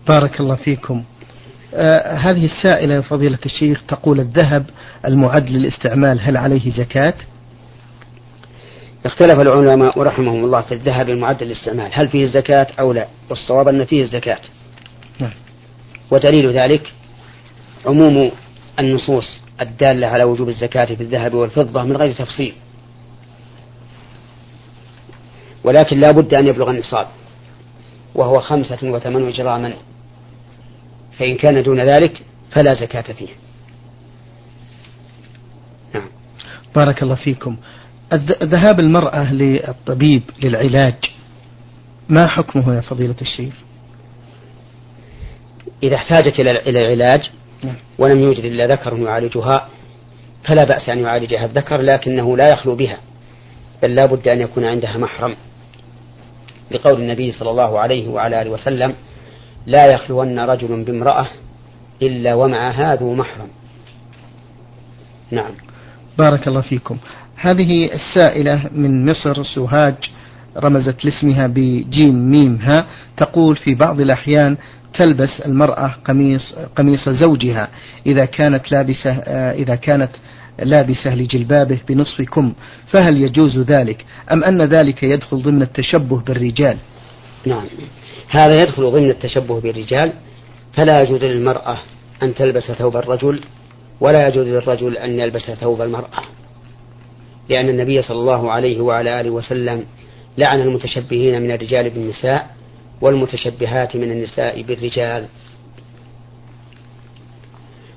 بارك 0.08 0.40
الله 0.40 0.56
فيكم. 0.56 1.04
هذه 2.18 2.46
السائلة 2.46 2.96
يا 2.96 3.02
فضيلة 3.02 3.40
الشيخ 3.46 3.84
تقول 3.88 4.20
الذهب 4.20 4.66
المعد 5.06 5.50
للاستعمال 5.50 6.20
هل 6.22 6.38
عليه 6.38 6.72
زكاة؟ 6.72 7.14
اختلف 9.06 9.42
العلماء 9.42 10.02
رحمهم 10.02 10.46
الله 10.46 10.62
في 10.62 10.74
الذهب 10.74 11.10
المعد 11.10 11.44
للاستعمال 11.44 11.90
هل 11.94 12.10
فيه 12.10 12.26
الزكاة 12.26 12.68
أو 12.80 12.92
لا 12.92 13.08
والصواب 13.30 13.68
أن 13.68 13.86
فيه 13.86 14.04
الزكاة 14.04 14.40
نعم. 15.20 15.32
ودليل 16.12 16.60
ذلك 16.60 16.94
عموم 17.86 18.32
النصوص 18.80 19.28
الدالة 19.62 20.08
على 20.08 20.24
وجوب 20.24 20.50
الزكاة 20.50 20.86
في 20.86 21.04
الذهب 21.04 21.34
والفضة 21.34 21.84
من 21.84 21.98
غير 21.98 22.14
تفصيل 22.14 22.54
ولكن 25.64 26.00
لا 26.00 26.12
بد 26.12 26.34
أن 26.34 26.48
يبلغ 26.48 26.70
النصاب 26.70 27.08
وهو 28.16 28.40
خمسة 28.40 28.78
وثمانون 28.84 29.32
جراما 29.32 29.74
فإن 31.20 31.38
كان 31.38 31.64
دون 31.64 31.82
ذلك 31.82 32.22
فلا 32.52 32.74
زكاة 32.74 33.14
فيه. 33.14 33.28
نعم. 35.94 36.10
بارك 36.76 37.04
الله 37.04 37.16
فيكم. 37.16 37.58
ذهاب 38.44 38.80
المرأة 38.80 39.34
للطبيب 39.34 40.22
للعلاج 40.44 40.96
ما 42.10 42.28
حكمه 42.28 42.76
يا 42.76 42.82
فضيلة 42.82 43.16
الشيخ؟ 43.22 43.54
إذا 45.84 45.96
احتاجت 45.96 46.40
إلى 46.40 46.80
العلاج 46.80 47.30
نعم. 47.64 47.76
ولم 47.98 48.20
يوجد 48.20 48.46
إلا 48.46 48.68
ذكر 48.68 48.98
يعالجها 48.98 49.70
فلا 50.44 50.64
بأس 50.64 50.90
أن 50.90 51.00
يعالجها. 51.00 51.46
الذكر 51.46 51.82
لكنه 51.82 52.38
لا 52.38 52.50
يخلو 52.54 52.76
بها 52.76 52.98
بل 53.84 53.96
لا 53.96 54.06
بد 54.06 54.28
أن 54.28 54.42
يكون 54.42 54.66
عندها 54.66 54.98
محرم. 54.98 55.36
لقول 56.72 57.02
النبي 57.02 57.32
صلى 57.32 57.50
الله 57.50 57.80
عليه 57.80 58.08
وعلى 58.08 58.42
آله 58.42 58.50
وسلم 58.50 58.94
لا 59.68 59.86
يخلون 59.86 60.40
رجل 60.40 60.84
بامرأة 60.84 61.28
إلا 62.02 62.34
ومعها 62.34 62.96
ذو 62.96 63.14
محرم. 63.14 63.48
نعم. 65.32 65.52
بارك 66.18 66.48
الله 66.48 66.62
فيكم. 66.62 66.98
هذه 67.36 67.90
السائلة 67.94 68.70
من 68.72 69.06
مصر 69.06 69.44
سوهاج 69.44 69.96
رمزت 70.58 71.06
لاسمها 71.06 71.48
بجيم 71.48 72.32
ميم 72.32 72.60
ها 72.62 72.86
تقول 73.18 73.56
في 73.56 73.76
بعض 73.76 74.02
الأحيان 74.02 74.58
تلبس 74.94 75.42
المرأة 75.46 75.96
قميص 76.06 76.56
قميص 76.76 77.10
زوجها. 77.10 77.68
إذا 78.06 78.26
كانت 78.26 78.72
لابسة 78.72 79.12
آه، 79.12 79.52
إذا 79.52 79.76
كانت 79.76 80.12
لابسة 80.60 81.16
لجلبابه 81.16 81.80
بنصف 81.90 82.22
كم 82.22 82.54
فهل 82.94 83.22
يجوز 83.22 83.58
ذلك؟ 83.58 84.06
أم 84.34 84.44
أن 84.44 84.62
ذلك 84.62 85.04
يدخل 85.04 85.38
ضمن 85.38 85.62
التشبه 85.62 86.22
بالرجال؟ 86.22 86.78
نعم. 87.46 87.66
هذا 88.30 88.62
يدخل 88.62 88.92
ضمن 88.92 89.10
التشبه 89.10 89.60
بالرجال 89.60 90.14
فلا 90.74 91.02
يجوز 91.02 91.24
للمرأة 91.24 91.78
أن 92.24 92.36
تلبس 92.36 92.72
ثوب 92.72 92.98
الرجل 92.98 93.42
ولا 94.00 94.28
يجوز 94.28 94.48
للرجل 94.48 94.98
أن 94.98 95.20
يلبس 95.20 95.52
ثوب 95.52 95.82
المرأة 95.82 96.24
لأن 97.50 97.70
النبي 97.70 98.02
صلى 98.02 98.20
الله 98.20 98.52
عليه 98.52 98.82
وعلى 98.82 99.22
آله 99.22 99.30
وسلم 99.30 99.86
لعن 100.38 100.62
المتشبهين 100.62 101.42
من 101.42 101.52
الرجال 101.52 101.90
بالنساء 101.90 102.56
والمتشبهات 103.02 103.96
من 103.96 104.12
النساء 104.12 104.62
بالرجال. 104.62 105.28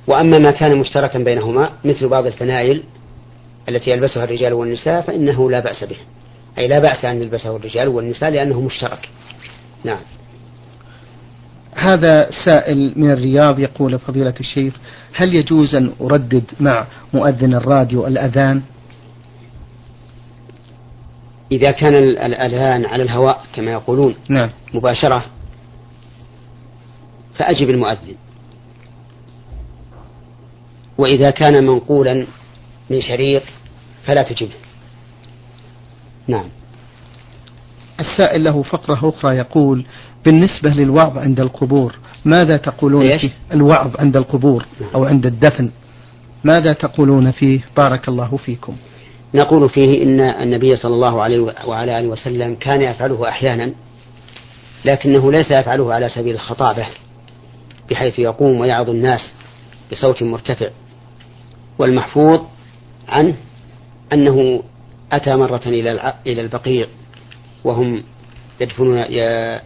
وأما 0.07 0.39
ما 0.39 0.51
كان 0.51 0.77
مشتركا 0.77 1.19
بينهما 1.19 1.71
مثل 1.85 2.09
بعض 2.09 2.27
الفنائل 2.27 2.83
التي 3.69 3.91
يلبسها 3.91 4.25
الرجال 4.25 4.53
والنساء 4.53 5.03
فإنه 5.03 5.51
لا 5.51 5.61
بأس 5.61 5.85
به 5.85 5.97
أي 6.59 6.69
لا 6.69 6.79
بأس 6.79 7.05
أن 7.05 7.23
يلبسه 7.23 7.57
الرجال 7.57 7.89
والنساء 7.89 8.31
لأنه 8.31 8.61
مشترك. 8.61 9.09
نعم. 9.85 10.01
هذا 11.74 12.30
سائل 12.44 12.92
من 12.96 13.11
الرياض 13.11 13.59
يقول 13.59 13.98
فضيلة 13.98 14.35
الشيخ 14.40 14.74
هل 15.12 15.35
يجوز 15.35 15.74
أن 15.74 15.92
أردد 16.00 16.44
مع 16.61 16.87
مؤذن 17.14 17.54
الراديو 17.54 18.06
الأذان؟ 18.06 18.62
إذا 21.52 21.70
كان 21.72 21.94
الأذان 21.96 22.87
على 22.87 23.02
الهواء 23.02 23.44
كما 23.54 23.72
يقولون 23.72 24.14
نعم. 24.28 24.50
مباشرة 24.74 25.24
فأجب 27.35 27.70
المؤذن. 27.70 28.14
وإذا 30.98 31.30
كان 31.30 31.64
منقولا 31.64 32.26
من 32.90 33.00
شريط 33.00 33.42
فلا 34.06 34.22
تجبه. 34.22 34.54
نعم. 36.28 36.48
السائل 38.01 38.45
له 38.45 38.63
فقرة 38.63 39.09
أخرى 39.09 39.37
يقول 39.37 39.85
بالنسبة 40.25 40.71
للوعظ 40.71 41.19
عند 41.19 41.41
القبور 41.41 41.95
ماذا 42.25 42.57
تقولون 42.57 43.19
فيه؟ 43.19 43.31
الوعظ 43.53 43.97
عند 43.99 44.17
القبور. 44.17 44.65
أو 44.95 45.05
عند 45.05 45.27
الدفن. 45.27 45.71
ماذا 46.45 46.73
تقولون 46.73 47.31
فيه؟ 47.31 47.61
بارك 47.77 48.09
الله 48.09 48.37
فيكم. 48.37 48.77
نقول 49.35 49.69
فيه 49.69 50.03
إن 50.03 50.21
النبي 50.21 50.77
صلى 50.77 50.95
الله 50.95 51.23
عليه 51.23 51.55
وعلى 51.67 51.99
آله 51.99 52.09
وسلم 52.09 52.55
كان 52.55 52.83
يفعله 52.83 53.29
أحيانا 53.29 53.73
لكنه 54.85 55.33
ليس 55.33 55.51
يفعله 55.51 55.95
على 55.95 56.09
سبيل 56.09 56.35
الخطابة 56.35 56.87
بحيث 57.91 58.19
يقوم 58.19 58.61
ويعظ 58.61 58.91
الناس 58.91 59.33
بصوت 59.93 60.23
مرتفع 60.23 60.69
والمحفوظ 61.79 62.41
عنه 63.09 63.35
أنه 64.13 64.63
أتى 65.13 65.37
مرة 65.37 65.63
إلى 65.67 66.15
إلى 66.27 66.41
البقيع. 66.41 66.87
وهم 67.64 68.03
يدفنون 68.61 69.05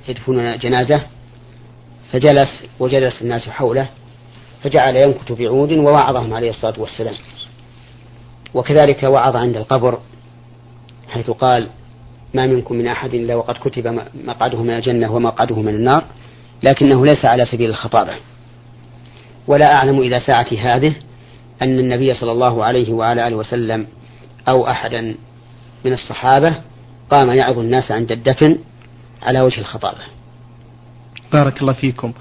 يدفنون 0.09 0.59
جنازة 0.59 1.00
فجلس 2.12 2.64
وجلس 2.80 3.22
الناس 3.22 3.48
حوله 3.48 3.88
فجعل 4.62 4.96
ينكت 4.96 5.33
بعود 5.33 5.72
ووعظهم 5.72 6.35
عليه 6.35 6.50
الصلاة 6.50 6.80
والسلام. 6.80 7.14
وكذلك 8.54 9.02
وعظ 9.02 9.37
عند 9.37 9.57
القبر 9.57 9.98
حيث 11.09 11.30
قال 11.30 11.68
ما 12.35 12.46
منكم 12.46 12.74
من 12.74 12.87
أحد 12.87 13.14
إلا 13.14 13.35
وقد 13.35 13.54
كتب 13.54 14.00
مقعده 14.24 14.62
من 14.62 14.70
الجنة 14.70 15.12
ومقعده 15.12 15.57
من 15.57 15.74
النار 15.74 16.04
لكنه 16.62 17.07
ليس 17.07 17.24
على 17.24 17.44
سبيل 17.44 17.70
الخطابة. 17.70 18.14
ولا 19.46 19.74
أعلم 19.74 19.98
إلى 19.98 20.20
ساعة 20.20 20.46
هذه 20.59 20.94
أن 21.62 21.78
النبي 21.78 22.14
صلى 22.14 22.33
الله 22.33 22.64
عليه 22.64 22.92
وعلى 22.92 23.28
آله 23.28 23.37
وسلم 23.37 23.87
أو 24.48 24.68
أحدا 24.68 25.14
من 25.85 25.92
الصحابة 25.92 26.54
قام 27.10 27.30
يعظ 27.30 27.58
الناس 27.58 27.90
عند 27.90 28.12
الدفن 28.12 28.58
على 29.22 29.40
وجه 29.40 29.60
الخطابة. 29.60 29.98
بارك 31.32 31.60
الله 31.60 31.72
فيكم. 31.72 32.12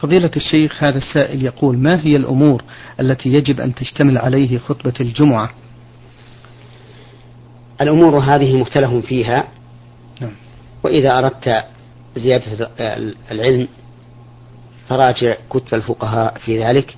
فضيلة 0.00 0.30
الشيخ 0.36 0.84
هذا 0.84 0.98
السائل 0.98 1.44
يقول 1.44 1.78
ما 1.78 2.00
هي 2.00 2.16
الأمور 2.16 2.62
التي 3.00 3.28
يجب 3.28 3.60
أن 3.60 3.74
تشتمل 3.74 4.18
عليه 4.18 4.58
خطبة 4.58 4.94
الجمعة؟ 5.00 5.50
الأمور 7.80 8.18
هذه 8.18 8.56
مختلف 8.56 9.06
فيها. 9.06 9.48
نعم. 10.20 10.32
وإذا 10.82 11.18
أردت 11.18 11.64
زيادة 12.16 12.70
العلم 13.30 13.68
فراجع 14.88 15.36
كتب 15.50 15.74
الفقهاء 15.74 16.38
في 16.38 16.64
ذلك 16.64 16.96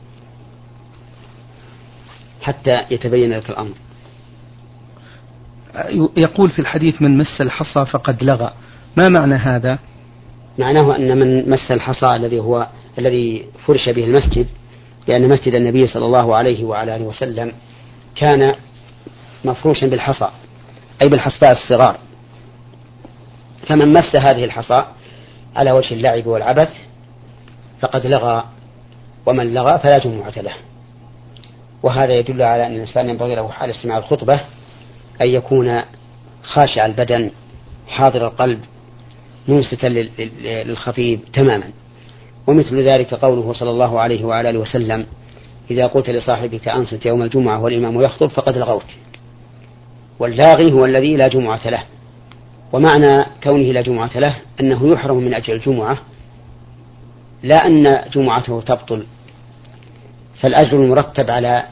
حتى 2.42 2.84
يتبين 2.90 3.32
لك 3.32 3.50
الأمر. 3.50 3.74
يقول 6.16 6.50
في 6.50 6.58
الحديث 6.58 7.02
من 7.02 7.18
مس 7.18 7.40
الحصى 7.40 7.86
فقد 7.86 8.24
لغى. 8.24 8.52
ما 8.96 9.08
معنى 9.08 9.34
هذا؟ 9.34 9.78
معناه 10.58 10.96
أن 10.96 11.18
من 11.18 11.50
مس 11.50 11.70
الحصى 11.70 12.16
الذي 12.16 12.38
هو 12.38 12.66
الذي 12.98 13.44
فرش 13.66 13.88
به 13.88 14.04
المسجد 14.04 14.46
لأن 15.08 15.28
مسجد 15.28 15.54
النبي 15.54 15.86
صلى 15.86 16.04
الله 16.04 16.36
عليه 16.36 16.64
وعلى 16.64 16.96
آله 16.96 17.04
وسلم 17.04 17.52
كان 18.16 18.54
مفروشا 19.44 19.86
بالحصى 19.86 20.28
أي 21.02 21.08
بالحصباء 21.08 21.52
الصغار. 21.52 21.96
فمن 23.66 23.92
مس 23.92 24.16
هذه 24.16 24.44
الحصى 24.44 24.84
على 25.56 25.72
وجه 25.72 25.94
اللعب 25.94 26.26
والعبث 26.26 26.70
فقد 27.80 28.06
لغى 28.06 28.44
ومن 29.26 29.54
لغى 29.54 29.78
فلا 29.78 29.98
جمعة 29.98 30.38
له. 30.38 30.54
وهذا 31.82 32.12
يدل 32.12 32.42
على 32.42 32.66
أن 32.66 32.72
الإنسان 32.74 33.08
ينبغي 33.08 33.34
له 33.34 33.48
حال 33.48 33.70
استماع 33.70 33.98
الخطبة 33.98 34.40
أن 35.20 35.28
يكون 35.28 35.80
خاشع 36.42 36.86
البدن 36.86 37.30
حاضر 37.88 38.26
القلب 38.26 38.60
منصتا 39.48 39.86
للخطيب 40.66 41.20
تماما. 41.32 41.70
ومثل 42.46 42.84
ذلك 42.84 43.14
قوله 43.14 43.52
صلى 43.52 43.70
الله 43.70 44.00
عليه 44.00 44.24
وعلى 44.24 44.50
آله 44.50 44.58
وسلم 44.58 45.06
إذا 45.70 45.86
قلت 45.86 46.10
لصاحبك 46.10 46.68
أنصت 46.68 47.06
يوم 47.06 47.22
الجمعة 47.22 47.62
والإمام 47.62 48.00
يخطب 48.00 48.26
فقد 48.26 48.58
لغوت. 48.58 48.90
واللاغي 50.18 50.72
هو 50.72 50.84
الذي 50.84 51.16
لا 51.16 51.28
جمعة 51.28 51.68
له. 51.68 51.82
ومعنى 52.72 53.26
كونه 53.42 53.72
لا 53.72 53.80
جمعة 53.82 54.18
له 54.18 54.36
أنه 54.60 54.92
يحرم 54.92 55.16
من 55.16 55.34
أجل 55.34 55.54
الجمعة 55.54 55.98
لا 57.42 57.66
أن 57.66 58.04
جمعته 58.12 58.60
تبطل. 58.60 59.04
فالأجر 60.40 60.76
المرتب 60.76 61.30
على 61.30 61.64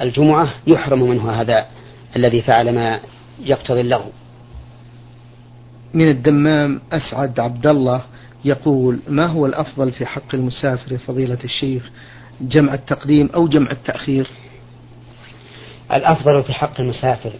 الجمعة 0.00 0.48
يحرم 0.66 1.02
منه 1.02 1.30
هذا 1.30 1.66
الذي 2.16 2.42
فعل 2.42 2.74
ما 2.74 3.00
يقتضي 3.44 3.80
اللغو. 3.80 4.10
من 5.94 6.08
الدمام 6.08 6.80
أسعد 6.92 7.40
عبد 7.40 7.66
الله 7.66 8.02
يقول 8.44 8.98
ما 9.08 9.26
هو 9.26 9.46
الأفضل 9.46 9.92
في 9.92 10.06
حق 10.06 10.34
المسافر 10.34 10.98
فضيلة 10.98 11.38
الشيخ 11.44 11.90
جمع 12.40 12.74
التقديم 12.74 13.30
أو 13.34 13.48
جمع 13.48 13.70
التأخير؟ 13.70 14.26
الأفضل 15.92 16.42
في 16.42 16.52
حق 16.52 16.80
المسافر 16.80 17.32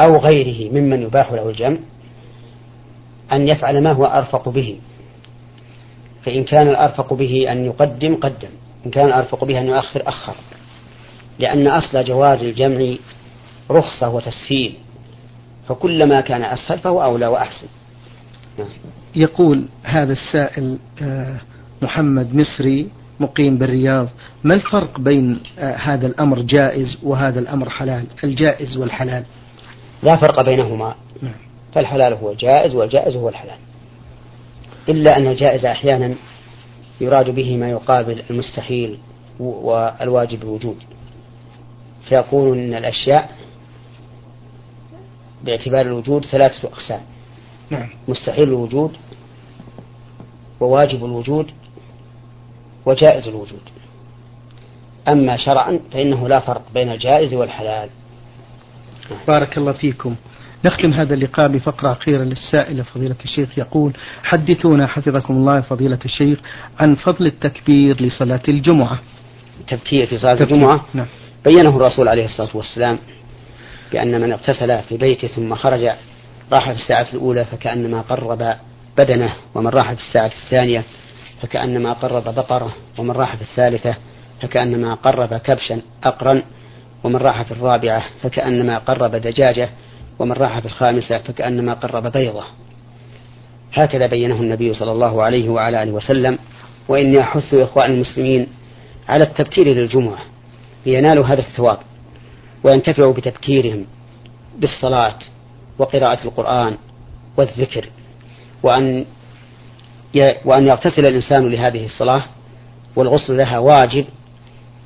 أو 0.00 0.16
غيره 0.16 0.72
ممن 0.72 1.02
يباح 1.02 1.32
له 1.32 1.48
الجمع 1.48 1.78
أن 3.32 3.48
يفعل 3.48 3.82
ما 3.82 3.92
هو 3.92 4.04
أرفق 4.04 4.48
به 4.48 4.78
فإن 6.24 6.44
كان 6.44 6.68
الأرفق 6.68 7.14
به 7.14 7.52
أن 7.52 7.64
يقدم 7.64 8.14
قدم 8.16 8.48
إن 8.86 8.90
كان 8.90 9.06
الأرفق 9.06 9.44
به 9.44 9.60
أن 9.60 9.66
يؤخر 9.66 10.02
أخر 10.08 10.34
لأن 11.38 11.66
أصل 11.66 12.04
جواز 12.04 12.38
الجمع 12.40 12.94
رخصة 13.70 14.08
وتسهيل. 14.08 14.74
فكلما 15.68 16.20
كان 16.20 16.44
أسهل 16.44 16.78
فهو 16.78 17.02
أولى 17.02 17.26
وأحسن. 17.26 17.66
نعم. 18.58 18.68
يقول 19.14 19.64
هذا 19.82 20.12
السائل 20.12 20.78
آه، 21.02 21.40
محمد 21.82 22.34
مصري 22.34 22.88
مقيم 23.20 23.58
بالرياض 23.58 24.08
ما 24.44 24.54
الفرق 24.54 25.00
بين 25.00 25.40
آه، 25.58 25.76
هذا 25.76 26.06
الأمر 26.06 26.40
جائز 26.40 26.98
وهذا 27.02 27.40
الأمر 27.40 27.70
حلال؟ 27.70 28.04
الجائز 28.24 28.76
والحلال. 28.76 29.24
لا 30.02 30.16
فرق 30.16 30.42
بينهما. 30.42 30.94
نعم. 31.22 31.34
فالحلال 31.74 32.12
هو 32.12 32.30
الجائز 32.30 32.74
والجائز 32.74 33.16
هو 33.16 33.28
الحلال. 33.28 33.58
إلا 34.88 35.16
أن 35.16 35.26
الجائز 35.26 35.64
أحيانا 35.64 36.14
يراد 37.00 37.30
به 37.30 37.56
ما 37.56 37.70
يقابل 37.70 38.22
المستحيل 38.30 38.98
والواجب 39.40 40.42
الوجود. 40.42 40.76
فيقول 42.08 42.58
إن 42.58 42.74
الأشياء 42.74 43.30
باعتبار 45.44 45.80
الوجود 45.80 46.24
ثلاثة 46.24 46.68
أقسام 46.68 47.00
نعم. 47.70 47.88
مستحيل 48.08 48.48
الوجود 48.48 48.96
وواجب 50.60 51.04
الوجود 51.04 51.50
وجائز 52.86 53.28
الوجود 53.28 53.60
أما 55.08 55.36
شرعا 55.36 55.80
فإنه 55.92 56.28
لا 56.28 56.40
فرق 56.40 56.62
بين 56.74 56.92
الجائز 56.92 57.34
والحلال 57.34 57.88
بارك 59.28 59.58
الله 59.58 59.72
فيكم 59.72 60.16
نختم 60.64 60.92
هذا 60.92 61.14
اللقاء 61.14 61.48
بفقرة 61.48 61.92
أخيرة 61.92 62.22
للسائل 62.22 62.84
فضيلة 62.84 63.16
الشيخ 63.24 63.58
يقول 63.58 63.92
حدثونا 64.24 64.86
حفظكم 64.86 65.34
الله 65.34 65.60
فضيلة 65.60 65.98
الشيخ 66.04 66.38
عن 66.80 66.94
فضل 66.94 67.26
التكبير 67.26 68.02
لصلاة 68.02 68.42
الجمعة 68.48 68.98
تبكير 69.68 70.06
في 70.06 70.18
صلاة. 70.18 70.38
الجمعة 70.42 70.84
نعم. 70.94 71.06
بينه 71.44 71.76
الرسول 71.76 72.08
عليه 72.08 72.24
الصلاة 72.24 72.56
والسلام 72.56 72.98
بأن 73.92 74.20
من 74.20 74.32
اغتسل 74.32 74.78
في 74.82 74.96
بيته 74.96 75.28
ثم 75.28 75.54
خرج 75.54 75.90
راح 76.52 76.70
في 76.70 76.76
الساعة 76.76 77.06
الأولى 77.12 77.44
فكأنما 77.44 78.00
قرب 78.00 78.56
بدنه 78.98 79.32
ومن 79.54 79.66
راح 79.68 79.92
في 79.92 80.00
الساعة 80.00 80.30
الثانية 80.44 80.84
فكأنما 81.42 81.92
قرب 81.92 82.34
بقرة 82.34 82.74
ومن 82.98 83.10
راح 83.10 83.36
في 83.36 83.42
الثالثة 83.42 83.94
فكأنما 84.42 84.94
قرب 84.94 85.34
كبشا 85.34 85.80
أقرا 86.04 86.42
ومن 87.04 87.16
راح 87.16 87.42
في 87.42 87.50
الرابعة 87.52 88.04
فكأنما 88.22 88.78
قرب 88.78 89.16
دجاجة 89.16 89.68
ومن 90.18 90.32
راح 90.32 90.58
في 90.58 90.66
الخامسة 90.66 91.18
فكأنما 91.18 91.74
قرب 91.74 92.12
بيضة. 92.12 92.44
هكذا 93.74 94.06
بينه 94.06 94.40
النبي 94.40 94.74
صلى 94.74 94.92
الله 94.92 95.22
عليه 95.22 95.48
وعلى 95.48 95.82
آله 95.82 95.92
وسلم. 95.92 96.38
وإني 96.88 97.20
أحث 97.20 97.54
إخوان 97.54 97.90
المسلمين 97.90 98.46
على 99.08 99.24
التبكير 99.24 99.66
للجمعة 99.66 100.18
لينالوا 100.86 101.24
هذا 101.24 101.40
الثواب. 101.40 101.78
وينتفعوا 102.64 103.12
بتبكيرهم 103.12 103.86
بالصلاة 104.58 105.18
وقراءة 105.78 106.24
القرآن 106.24 106.76
والذكر. 107.36 107.88
وأن 108.62 109.04
وأن 110.44 110.66
يغتسل 110.66 111.04
الإنسان 111.08 111.48
لهذه 111.48 111.86
الصلاة 111.86 112.22
والغسل 112.96 113.36
لها 113.36 113.58
واجب 113.58 114.04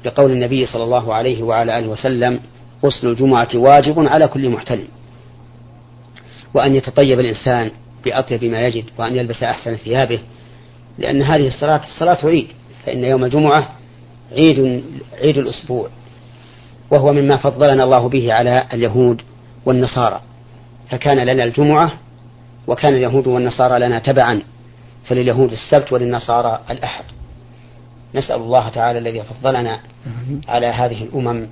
بقول 0.04 0.30
النبي 0.30 0.66
صلى 0.66 0.84
الله 0.84 1.14
عليه 1.14 1.42
وعلى 1.42 1.78
آله 1.78 1.88
وسلم 1.88 2.40
غسل 2.84 3.08
الجمعة 3.08 3.48
واجب 3.54 3.98
على 3.98 4.28
كل 4.28 4.48
محتلم 4.48 4.88
وأن 6.54 6.74
يتطيب 6.74 7.20
الإنسان 7.20 7.70
بأطيب 8.04 8.44
ما 8.44 8.60
يجد 8.66 8.84
وأن 8.98 9.16
يلبس 9.16 9.42
أحسن 9.42 9.76
ثيابه 9.76 10.18
لأن 10.98 11.22
هذه 11.22 11.48
الصلاة 11.48 11.80
الصلاة 11.84 12.26
عيد 12.26 12.48
فإن 12.86 13.04
يوم 13.04 13.24
الجمعة 13.24 13.68
عيد 14.32 14.84
عيد 15.22 15.38
الأسبوع. 15.38 15.88
وهو 16.90 17.12
مما 17.12 17.37
فضلنا 17.37 17.85
الله 17.85 18.09
به 18.09 18.33
على 18.33 18.66
اليهود 18.72 19.22
والنصارى. 19.66 20.20
فكان 20.90 21.18
لنا 21.18 21.44
الجمعة 21.44 21.92
وكان 22.66 22.94
اليهود 22.94 23.27
والنصارى 23.27 23.79
لنا 23.79 23.99
تبعا 23.99 24.42
فلليهود 25.05 25.53
السبت 25.53 25.92
وللنصارى 25.92 26.61
الأحد. 26.70 27.05
نسأل 28.14 28.37
الله 28.37 28.68
تعالى 28.68 28.99
الذي 28.99 29.22
فضلنا 29.22 29.81
على 30.49 30.66
هذه 30.66 31.03
الأمم 31.03 31.46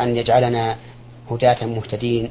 أن 0.00 0.16
يجعلنا 0.16 0.76
هداة 1.30 1.66
مهتدين 1.66 2.28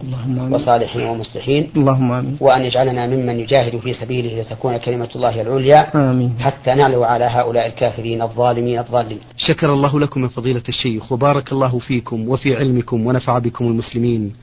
وصالحين 0.52 1.02
ومصلحين. 1.02 1.70
اللهم 1.76 2.12
آمين. 2.12 2.38
وأن 2.40 2.62
يجعلنا 2.62 3.08
ممن 3.08 3.40
يجاهد 3.40 3.78
في 3.78 3.94
سبيله 3.94 4.42
لتكون 4.42 4.78
كلمة 4.78 5.10
الله 5.16 5.42
العليا 5.42 6.12
آمين. 6.12 6.36
حتى 6.40 6.74
نعلو 6.74 7.04
على 7.04 7.26
هؤلاء 7.26 7.68
الكافرين 7.68 8.22
الظالمين 8.22 8.80
الضالين. 8.80 9.20
شكر 9.38 9.74
الله 9.74 10.00
لكم 10.00 10.22
من 10.22 10.28
فضيلة 10.28 10.64
الشيخ 10.70 11.12
وبارك 11.12 11.52
الله 11.52 11.80
فيكم 11.80 12.30
وفي 12.30 12.56
علمكم 12.56 13.06
ونفع 13.06 13.40
بكم 13.40 13.66
المسلمين. 13.66 14.34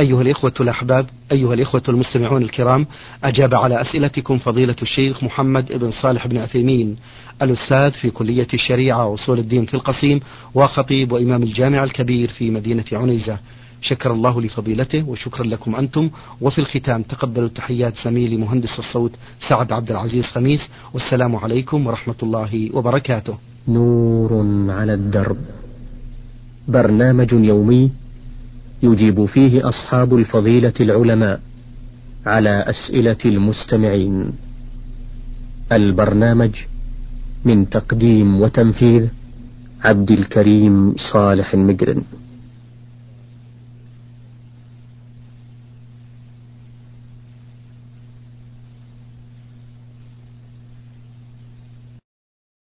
أيها 0.00 0.22
الإخوة 0.22 0.52
الأحباب 0.60 1.06
أيها 1.32 1.54
الإخوة 1.54 1.82
المستمعون 1.88 2.42
الكرام 2.42 2.86
أجاب 3.24 3.54
على 3.54 3.80
أسئلتكم 3.80 4.38
فضيلة 4.38 4.76
الشيخ 4.82 5.24
محمد 5.24 5.72
بن 5.78 5.90
صالح 5.90 6.26
بن 6.26 6.38
عثيمين 6.38 6.96
الأستاذ 7.42 7.90
في 7.90 8.10
كلية 8.10 8.46
الشريعة 8.54 9.06
وأصول 9.06 9.38
الدين 9.38 9.64
في 9.64 9.74
القصيم 9.74 10.20
وخطيب 10.54 11.12
وإمام 11.12 11.42
الجامع 11.42 11.84
الكبير 11.84 12.30
في 12.30 12.50
مدينة 12.50 12.84
عنيزة. 12.92 13.38
شكر 13.82 14.12
الله 14.12 14.40
لفضيلته 14.40 15.08
وشكرا 15.08 15.44
لكم 15.46 15.76
أنتم. 15.76 16.10
وفي 16.40 16.58
الختام 16.58 17.02
تقبلوا 17.02 17.48
تحيات 17.48 17.94
زميلي 18.04 18.36
مهندس 18.36 18.78
الصوت 18.78 19.12
سعد 19.48 19.72
عبد 19.72 19.90
العزيز 19.90 20.24
خميس. 20.24 20.60
والسلام 20.94 21.36
عليكم 21.36 21.86
ورحمة 21.86 22.20
الله 22.22 22.70
وبركاته. 22.74 23.38
نور 23.68 24.32
على 24.68 24.94
الدرب. 24.94 25.36
برنامج 26.68 27.32
يومي 27.32 27.90
يجيب 28.82 29.24
فيه 29.24 29.68
أصحاب 29.68 30.14
الفضيلة 30.14 30.72
العلماء 30.80 31.40
على 32.26 32.64
أسئلة 32.66 33.22
المستمعين. 33.24 34.32
البرنامج 35.72 36.54
من 37.44 37.70
تقديم 37.70 38.40
وتنفيذ 38.40 39.08
عبد 39.84 40.10
الكريم 40.10 40.94
صالح 41.12 41.54
المقرن 41.54 42.02